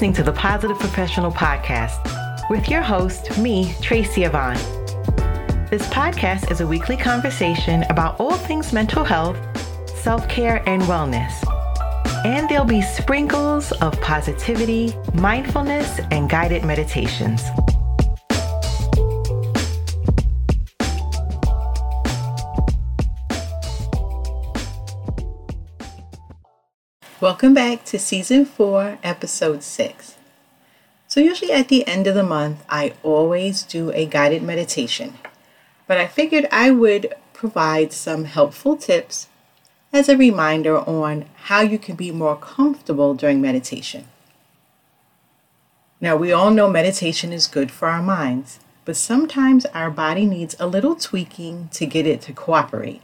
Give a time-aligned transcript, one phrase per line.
[0.00, 4.56] listening to the Positive Professional Podcast with your host, me, Tracy Yvonne.
[5.68, 9.36] This podcast is a weekly conversation about all things mental health,
[10.00, 11.34] self care, and wellness.
[12.24, 17.42] And there'll be sprinkles of positivity, mindfulness, and guided meditations.
[27.20, 30.16] Welcome back to season four, episode six.
[31.06, 35.18] So, usually at the end of the month, I always do a guided meditation,
[35.86, 39.28] but I figured I would provide some helpful tips
[39.92, 44.06] as a reminder on how you can be more comfortable during meditation.
[46.00, 50.56] Now, we all know meditation is good for our minds, but sometimes our body needs
[50.58, 53.02] a little tweaking to get it to cooperate.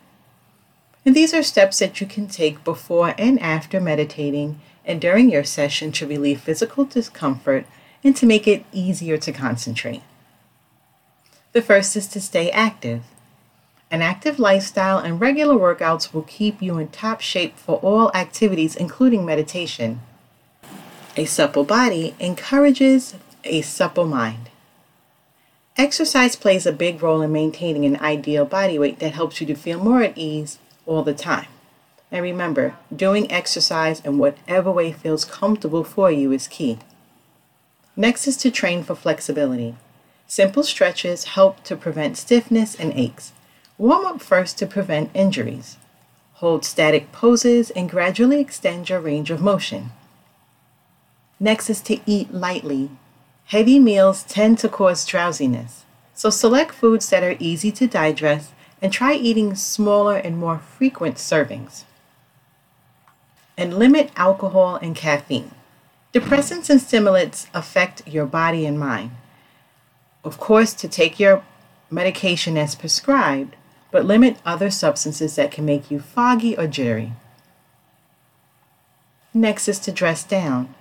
[1.07, 5.45] And these are steps that you can take before and after meditating and during your
[5.45, 7.65] session to relieve physical discomfort
[8.03, 10.03] and to make it easier to concentrate.
[11.53, 13.05] The first is to stay active.
[13.89, 18.75] An active lifestyle and regular workouts will keep you in top shape for all activities,
[18.75, 20.01] including meditation.
[21.17, 24.51] A supple body encourages a supple mind.
[25.77, 29.55] Exercise plays a big role in maintaining an ideal body weight that helps you to
[29.55, 31.49] feel more at ease all the time.
[32.11, 36.79] And remember, doing exercise in whatever way feels comfortable for you is key.
[37.97, 39.75] Next is to train for flexibility.
[40.27, 43.33] Simple stretches help to prevent stiffness and aches.
[43.79, 45.77] Warm up first to prevent injuries.
[46.35, 49.93] Hold static poses and gradually extend your range of motion.
[51.41, 52.91] Next is to eat lightly.
[53.47, 58.93] Heavy meals tend to cause drowsiness, so select foods that are easy to digest and
[58.93, 61.85] try eating smaller and more frequent servings.
[63.57, 65.53] And limit alcohol and caffeine.
[66.13, 69.11] Depressants and stimulants affect your body and mind.
[70.25, 71.43] Of course, to take your
[71.91, 73.57] medication as prescribed,
[73.91, 77.13] but limit other substances that can make you foggy or jittery.
[79.33, 80.75] Next is to dress down.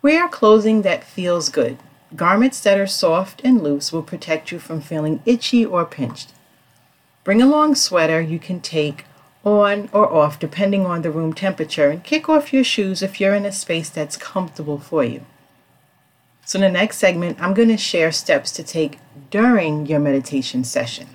[0.00, 1.78] Wear clothing that feels good.
[2.14, 6.32] Garments that are soft and loose will protect you from feeling itchy or pinched.
[7.26, 9.04] Bring a long sweater you can take
[9.42, 13.34] on or off depending on the room temperature and kick off your shoes if you're
[13.34, 15.26] in a space that's comfortable for you.
[16.44, 20.62] So, in the next segment, I'm going to share steps to take during your meditation
[20.62, 21.08] session.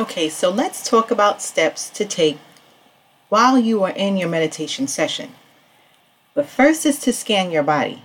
[0.00, 2.38] Okay, so let's talk about steps to take
[3.30, 5.32] while you are in your meditation session.
[6.34, 8.04] The first is to scan your body.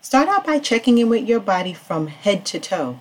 [0.00, 3.00] Start out by checking in with your body from head to toe.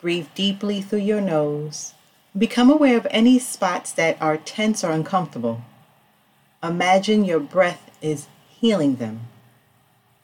[0.00, 1.94] Breathe deeply through your nose.
[2.36, 5.62] Become aware of any spots that are tense or uncomfortable.
[6.60, 9.28] Imagine your breath is healing them.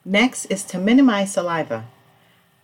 [0.03, 1.85] Next is to minimize saliva.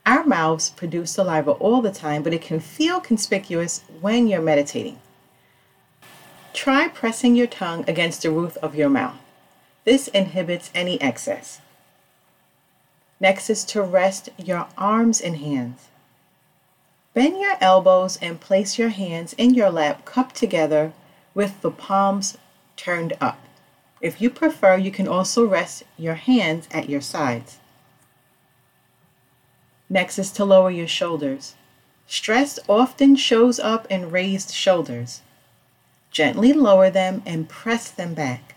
[0.07, 4.99] Our mouths produce saliva all the time, but it can feel conspicuous when you're meditating.
[6.53, 9.17] Try pressing your tongue against the roof of your mouth.
[9.83, 11.59] This inhibits any excess.
[13.19, 15.89] Next is to rest your arms and hands.
[17.13, 20.93] Bend your elbows and place your hands in your lap cupped together
[21.33, 22.37] with the palms
[22.77, 23.41] turned up.
[23.99, 27.57] If you prefer, you can also rest your hands at your sides.
[29.89, 31.55] Next is to lower your shoulders.
[32.07, 35.21] Stress often shows up in raised shoulders.
[36.11, 38.55] Gently lower them and press them back.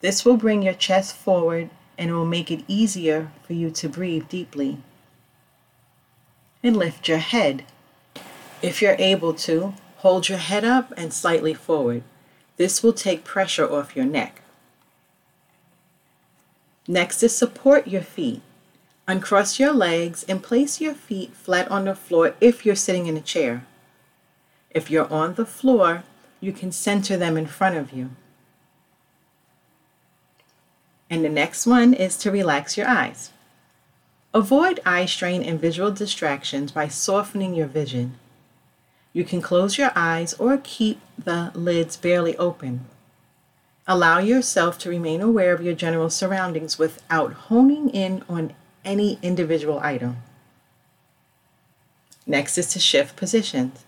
[0.00, 4.28] This will bring your chest forward and will make it easier for you to breathe
[4.28, 4.78] deeply.
[6.62, 7.64] And lift your head.
[8.62, 12.02] If you're able to, hold your head up and slightly forward.
[12.56, 14.42] This will take pressure off your neck.
[16.88, 18.42] Next is support your feet.
[19.08, 23.16] Uncross your legs and place your feet flat on the floor if you're sitting in
[23.16, 23.64] a chair.
[24.70, 26.02] If you're on the floor,
[26.40, 28.10] you can center them in front of you.
[31.08, 33.30] And the next one is to relax your eyes.
[34.34, 38.18] Avoid eye strain and visual distractions by softening your vision.
[39.12, 42.86] You can close your eyes or keep the lids barely open.
[43.86, 48.52] Allow yourself to remain aware of your general surroundings without honing in on
[48.86, 50.16] any individual item.
[52.26, 53.84] Next is to shift positions.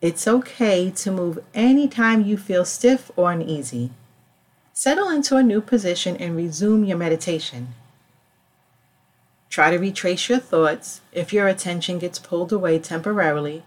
[0.00, 3.90] It's okay to move anytime you feel stiff or uneasy.
[4.72, 7.74] Settle into a new position and resume your meditation.
[9.48, 13.62] Try to retrace your thoughts if your attention gets pulled away temporarily,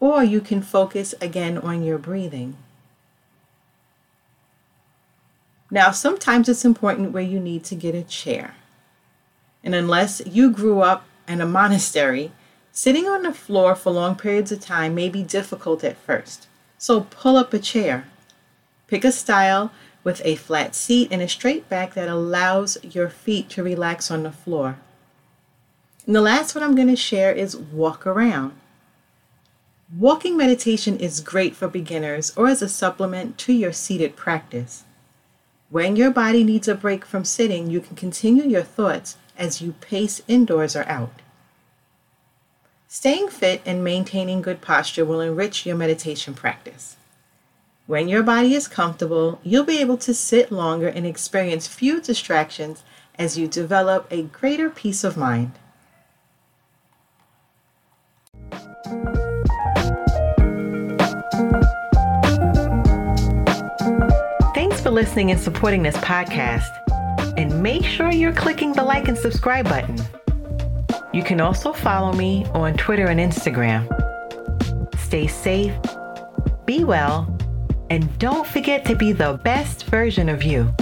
[0.00, 2.56] or you can focus again on your breathing.
[5.70, 8.54] Now, sometimes it's important where you need to get a chair.
[9.66, 12.30] And unless you grew up in a monastery,
[12.70, 16.46] sitting on the floor for long periods of time may be difficult at first.
[16.78, 18.06] So pull up a chair.
[18.86, 19.72] Pick a style
[20.04, 24.22] with a flat seat and a straight back that allows your feet to relax on
[24.22, 24.78] the floor.
[26.06, 28.52] And the last one I'm going to share is walk around.
[29.98, 34.84] Walking meditation is great for beginners or as a supplement to your seated practice.
[35.68, 39.72] When your body needs a break from sitting, you can continue your thoughts as you
[39.80, 41.22] pace indoors or out.
[42.86, 46.96] Staying fit and maintaining good posture will enrich your meditation practice.
[47.86, 52.84] When your body is comfortable, you'll be able to sit longer and experience few distractions
[53.18, 55.52] as you develop a greater peace of mind.
[64.96, 66.70] Listening and supporting this podcast.
[67.36, 69.98] And make sure you're clicking the like and subscribe button.
[71.12, 73.84] You can also follow me on Twitter and Instagram.
[74.98, 75.74] Stay safe,
[76.64, 77.28] be well,
[77.90, 80.74] and don't forget to be the best version of you.